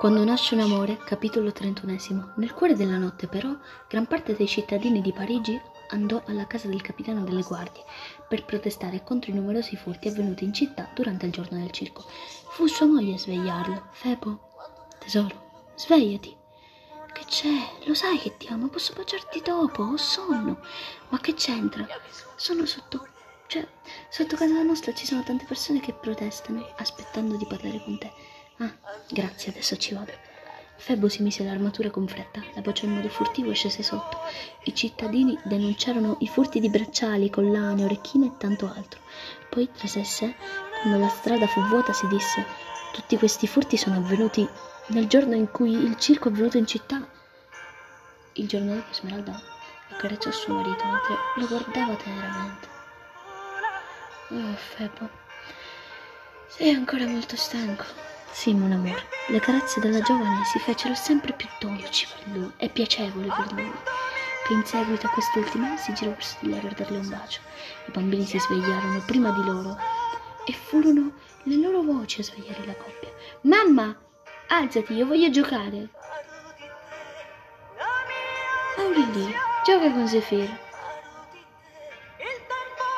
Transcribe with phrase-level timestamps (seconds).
[0.00, 2.32] Quando nasce un amore, capitolo 31.
[2.36, 3.54] Nel cuore della notte, però,
[3.86, 7.84] gran parte dei cittadini di Parigi andò alla casa del capitano delle guardie
[8.26, 12.02] per protestare contro i numerosi furti avvenuti in città durante il giorno del circo.
[12.48, 13.88] Fu sua moglie a svegliarlo.
[13.90, 14.40] Febo,
[14.98, 16.34] tesoro, svegliati.
[17.12, 17.84] Che c'è?
[17.84, 20.60] Lo sai che ti amo, posso baciarti dopo, ho sonno.
[21.10, 21.86] Ma che c'entra?
[22.36, 23.06] Sono sotto...
[23.48, 23.68] Cioè,
[24.08, 28.38] sotto casa nostra ci sono tante persone che protestano, aspettando di parlare con te.
[28.62, 28.70] Ah,
[29.08, 30.12] grazie, adesso ci vado.
[30.76, 34.18] Febo si mise l'armatura con fretta, la baciò in modo furtivo e scese sotto.
[34.64, 39.00] I cittadini denunciarono i furti di bracciali, collane, orecchine e tanto altro.
[39.48, 40.34] Poi, tra sé e sé,
[40.82, 42.44] quando la strada fu vuota, si disse:
[42.92, 44.46] Tutti questi furti sono avvenuti
[44.88, 47.06] nel giorno in cui il circo è venuto in città.
[48.34, 49.40] Il giorno dopo Smeralda
[49.90, 52.68] accarezzò suo marito mentre lo guardava teneramente.
[54.30, 55.08] Oh, Febo,
[56.48, 58.09] sei ancora molto stanco.
[58.32, 62.68] Sì, mon amore, le carezze della giovane si fecero sempre più dolci per lui e
[62.68, 63.72] piacevoli per lui,
[64.46, 67.40] che in seguito a quest'ultima si girò verso di lei per darle un bacio.
[67.86, 69.76] I bambini si svegliarono prima di loro
[70.46, 73.10] e furono le loro voci a svegliare la coppia.
[73.42, 73.94] Mamma,
[74.48, 75.88] alzati, io voglio giocare.
[78.78, 80.58] Aurelie, gioca con Zefir.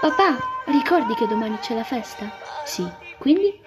[0.00, 2.30] Papà, ricordi che domani c'è la festa?
[2.64, 2.86] Sì,
[3.18, 3.59] quindi?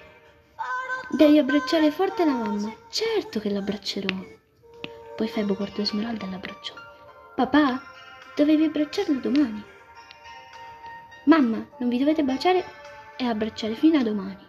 [1.15, 2.73] Devi abbracciare forte la mamma.
[2.89, 4.15] Certo che l'abbraccerò.
[5.15, 6.73] Poi Febo guardò Esmeralda e l'abbracciò.
[7.35, 7.79] Papà,
[8.35, 9.63] dovevi abbracciarlo domani.
[11.25, 12.65] Mamma, non vi dovete baciare
[13.15, 14.43] e abbracciare fino a domani.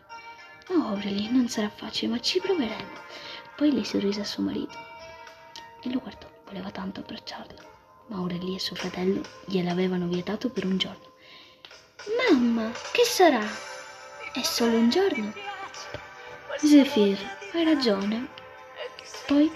[0.70, 2.92] Oh, Aurelie, non sarà facile, ma ci proveremo.
[3.56, 4.78] Poi lei sorrise a suo marito
[5.82, 6.26] e lo guardò.
[6.46, 7.58] Voleva tanto abbracciarlo,
[8.06, 11.12] ma Aurelie e suo fratello gliel'avevano vietato per un giorno.
[12.30, 13.44] Mamma, che sarà?
[14.32, 15.52] È solo un giorno?
[16.64, 17.18] Zefir,
[17.52, 18.28] hai ragione.
[19.26, 19.52] Poi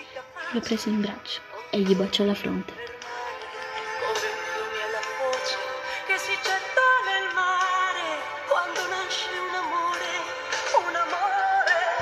[0.52, 2.78] lo prese in braccio e gli baciò la fronte.